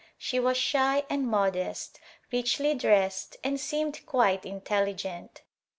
[0.17, 1.99] She was shy and modest,
[2.31, 5.43] richly dressed and seemed quite intelligent.